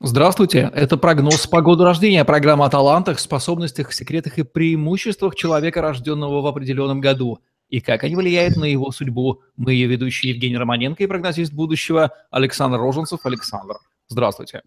[0.00, 6.42] Здравствуйте, это прогноз по году рождения, программа о талантах, способностях, секретах и преимуществах человека, рожденного
[6.42, 7.38] в определенном году,
[7.70, 9.40] и как они влияют на его судьбу.
[9.56, 13.24] Мы ее ведущие Евгений Романенко и прогнозист будущего Александр Роженцев.
[13.24, 13.76] Александр,
[14.08, 14.60] здравствуйте.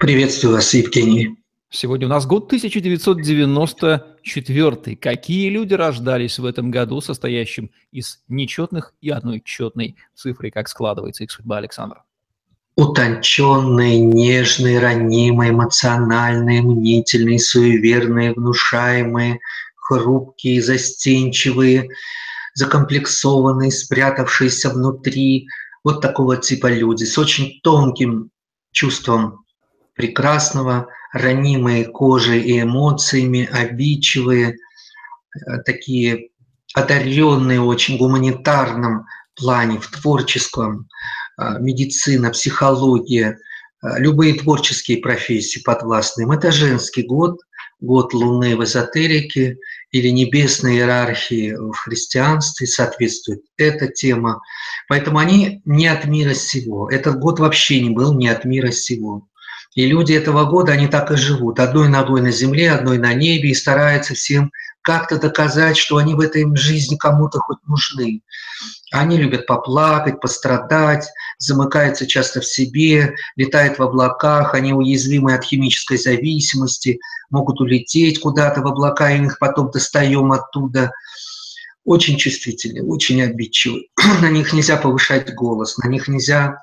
[0.00, 1.36] Приветствую вас, Евгений.
[1.70, 4.96] Сегодня у нас год 1994.
[4.96, 10.50] Какие люди рождались в этом году, состоящем из нечетных и одной четной цифры?
[10.50, 12.02] Как складывается их судьба, Александр?
[12.74, 19.40] Утонченные, нежные, ранимые, эмоциональные, мнительные, суеверные, внушаемые,
[19.76, 21.88] хрупкие, застенчивые,
[22.54, 25.48] закомплексованные, спрятавшиеся внутри.
[25.84, 28.30] Вот такого типа люди с очень тонким
[28.72, 29.44] чувством
[29.94, 36.30] прекрасного, ранимые кожей и эмоциями, обидчивые, э, такие
[36.74, 39.04] одаренные очень гуманитарном
[39.34, 40.88] плане, в творческом,
[41.58, 43.38] медицина, психология,
[43.82, 46.30] а, любые творческие профессии подвластны им.
[46.30, 47.40] Это женский год,
[47.80, 49.58] год Луны в эзотерике
[49.90, 54.40] или небесной иерархии в христианстве соответствует эта тема.
[54.88, 56.88] Поэтому они не от мира сего.
[56.88, 59.26] Этот год вообще не был не от мира сего.
[59.74, 61.58] И люди этого года, они так и живут.
[61.58, 66.20] Одной ногой на земле, одной на небе, и стараются всем как-то доказать, что они в
[66.20, 68.20] этой жизни кому-то хоть нужны.
[68.92, 75.96] Они любят поплакать, пострадать, замыкаются часто в себе, летают в облаках, они уязвимы от химической
[75.96, 80.92] зависимости, могут улететь куда-то в облака, и их потом достаем оттуда.
[81.84, 83.86] Очень чувствительны, очень обидчивы.
[84.20, 86.62] на них нельзя повышать голос, на них нельзя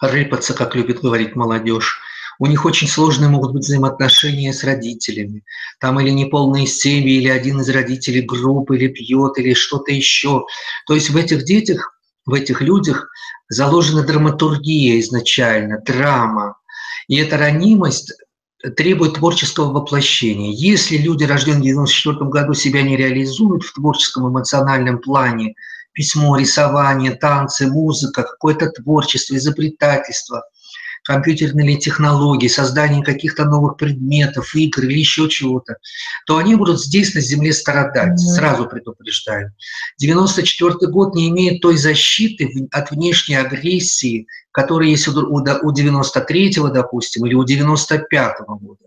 [0.00, 2.00] рыпаться, как любит говорить молодежь
[2.38, 5.44] у них очень сложные могут быть взаимоотношения с родителями.
[5.80, 10.44] Там или неполные семьи, или один из родителей груб, или пьет, или что-то еще.
[10.86, 13.08] То есть в этих детях, в этих людях
[13.48, 16.56] заложена драматургия изначально, драма.
[17.08, 18.12] И эта ранимость
[18.76, 20.52] требует творческого воплощения.
[20.52, 25.54] Если люди, рожденные в 1994 году, себя не реализуют в творческом эмоциональном плане,
[25.92, 30.42] письмо, рисование, танцы, музыка, какое-то творчество, изобретательство–
[31.06, 35.76] компьютерные технологии, создание каких-то новых предметов, игр или еще чего-то,
[36.26, 38.14] то они будут здесь, на Земле, страдать.
[38.20, 38.34] Mm-hmm.
[38.34, 39.52] Сразу предупреждаю.
[39.98, 46.68] 94 год не имеет той защиты от внешней агрессии, которая есть у, у, у 93-го,
[46.68, 48.80] допустим, или у 95-го года.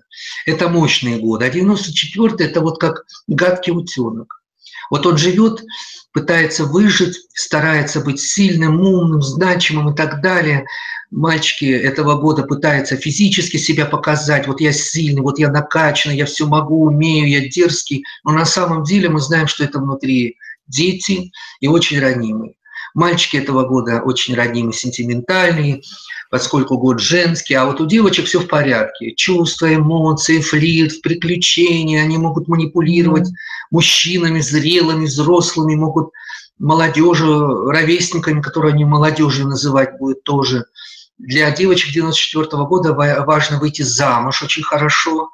[0.46, 1.46] Это мощные годы.
[1.46, 4.42] А 94-й– это вот как гадкий утенок.
[4.92, 5.64] Вот он живет,
[6.12, 10.66] пытается выжить, старается быть сильным, умным, значимым и так далее–
[11.12, 16.46] мальчики этого года пытаются физически себя показать, вот я сильный, вот я накачанный, я все
[16.46, 20.38] могу, умею, я дерзкий, но на самом деле мы знаем, что это внутри
[20.68, 22.54] дети и очень ранимые.
[22.94, 25.82] Мальчики этого года очень ранимые, сентиментальные,
[26.32, 29.14] поскольку год женский, а вот у девочек все в порядке.
[29.16, 33.28] Чувства, эмоции, флирт, приключения, они могут манипулировать
[33.72, 36.12] мужчинами, зрелыми, взрослыми, могут
[36.58, 40.66] молодежью, ровесниками, которые они молодежью называть будут тоже–
[41.20, 45.30] для девочек 94 года важно выйти замуж очень хорошо,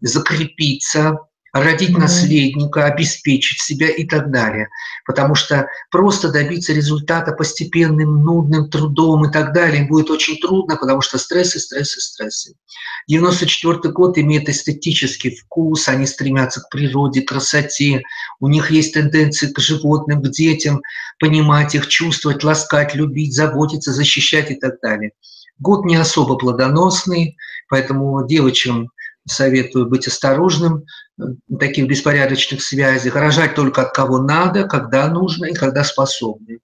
[0.00, 1.18] закрепиться,
[1.54, 4.68] родить наследника, обеспечить себя и так далее.
[5.06, 11.00] Потому что просто добиться результата постепенным, нудным трудом и так далее будет очень трудно, потому
[11.00, 12.54] что стрессы, стрессы, стрессы.
[13.06, 18.02] 94 год имеет эстетический вкус, они стремятся к природе, красоте,
[18.40, 20.82] у них есть тенденции к животным, к детям,
[21.20, 25.12] понимать их, чувствовать, ласкать, любить, заботиться, защищать и так далее.
[25.60, 27.36] Год не особо плодоносный,
[27.68, 28.90] поэтому девочкам
[29.26, 30.84] советую быть осторожным
[31.58, 36.58] таких беспорядочных связях, рожать только от кого надо, когда нужно и когда способны.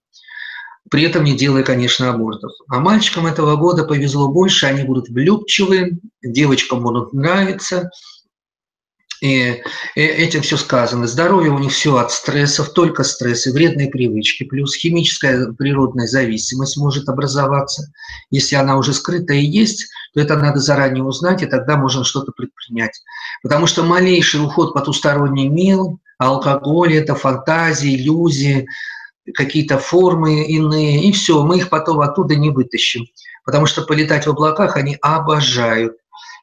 [0.90, 2.52] При этом не делая, конечно, абортов.
[2.68, 7.90] А мальчикам этого года повезло больше, они будут влюбчивы, девочкам будут нравиться–
[9.20, 9.62] и
[9.94, 11.06] этим все сказано.
[11.06, 17.08] Здоровье у них все от стрессов, только стрессы, вредные привычки, плюс химическая природная зависимость может
[17.08, 17.92] образоваться.
[18.30, 22.32] Если она уже скрыта и есть, то это надо заранее узнать, и тогда можно что-то
[22.32, 23.02] предпринять.
[23.42, 25.78] Потому что малейший уход потусторонний мир,
[26.18, 28.66] алкоголь– это фантазии, иллюзии,
[29.34, 33.04] какие-то формы иные, и все, мы их потом оттуда не вытащим.
[33.44, 35.96] Потому что полетать в облаках они обожают.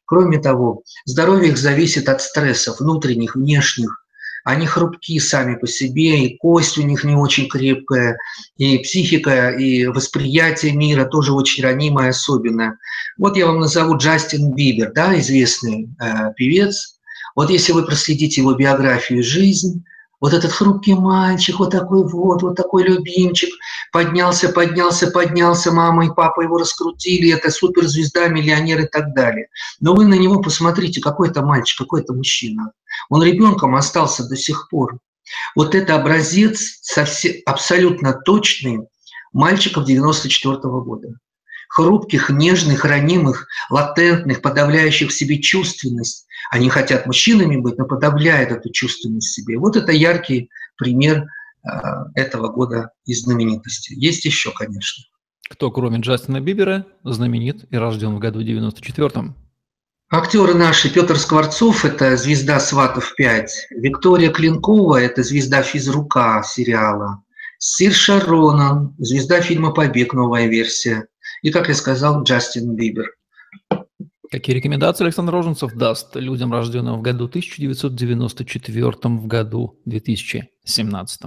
[0.07, 4.06] Кроме того, здоровье их зависит от стрессов, внутренних, внешних.
[4.45, 8.18] Они хрупкие сами по себе, и кость у них не очень крепкая,
[8.56, 12.77] и психика, и восприятие мира тоже очень ранимое, особенное.
[13.18, 17.00] Вот я вам назову Джастин Бибер, да, известный э, певец.
[17.36, 19.83] Вот если вы проследите его биографию и жизнь,
[20.19, 23.49] Вот этот хрупкий мальчик, вот такой вот, вот такой любимчик,
[23.91, 29.47] поднялся, поднялся, поднялся, мама и папа его раскрутили, это суперзвезда, миллионер и так далее.
[29.79, 32.71] Но вы на него посмотрите, какой это мальчик, какой это мужчина.
[33.09, 34.97] Он ребенком остался до сих пор.
[35.55, 38.87] Вот это образец совсем, абсолютно точный
[39.33, 41.09] мальчиков 94 -го года.
[41.69, 48.71] Хрупких, нежных, ранимых, латентных, подавляющих в себе чувственность, они хотят мужчинами быть, но подавляют эту
[48.71, 49.57] чувственность в себе.
[49.57, 51.25] Вот это яркий пример
[51.63, 51.69] э,
[52.15, 53.93] этого года из знаменитости.
[53.95, 55.03] Есть еще, конечно.
[55.49, 59.35] Кто, кроме Джастина Бибера, знаменит и рожден в году 94-м?
[60.09, 67.23] Актеры наши Петр Скворцов– это звезда «Сватов 5», Виктория Клинкова– это звезда «Физрука» сериала,
[67.59, 71.07] Сир Шаронан– звезда фильма «Побег», новая версия,
[71.41, 73.13] и, как я сказал, Джастин Бибер.
[74.29, 81.21] Какие рекомендации Александр Роженцев даст людям, рожденным в году 1994, в году 2017?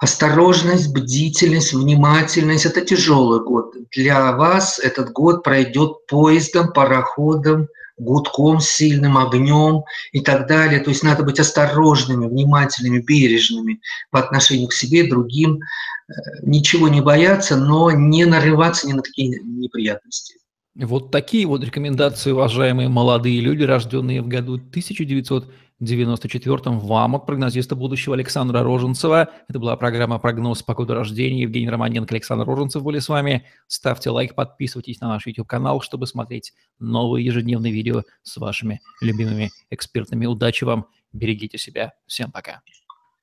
[0.00, 3.74] Осторожность, бдительность, внимательность– это тяжелый год.
[3.94, 7.68] Для вас этот год пройдет поездом, пароходом,
[8.02, 10.80] гудком, сильным огнем и так далее.
[10.80, 15.60] То есть надо быть осторожными, внимательными, бережными по отношению к себе, другим.
[16.08, 16.12] Э,
[16.42, 20.36] ничего не бояться, но не нарываться ни на какие неприятности.
[20.74, 28.14] Вот такие вот рекомендации, уважаемые молодые люди, рожденные в году 1994 вам от прогнозиста будущего
[28.14, 29.28] Александра Роженцева.
[29.48, 31.42] Это была программа «Прогноз по году рождения».
[31.42, 33.44] Евгений Романенко, Александр Роженцев были с вами.
[33.66, 40.24] Ставьте лайк, подписывайтесь на наш YouTube-канал, чтобы смотреть новые ежедневные видео с вашими любимыми экспертами.
[40.24, 41.92] Удачи вам, берегите себя.
[42.06, 42.62] Всем пока.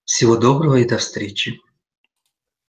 [0.05, 1.59] Всего доброго и до встречи.